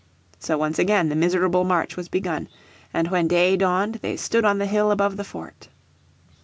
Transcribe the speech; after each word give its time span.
So 0.39 0.57
once 0.57 0.79
again 0.79 1.09
the 1.09 1.15
miserable 1.15 1.63
march 1.63 1.95
was 1.95 2.07
begun, 2.09 2.47
and 2.91 3.09
when 3.09 3.27
day 3.27 3.55
dawned 3.55 3.99
they 4.01 4.17
stood 4.17 4.45
on 4.45 4.57
the 4.57 4.65
hill 4.65 4.89
above 4.89 5.15
the 5.15 5.23
fort 5.23 5.67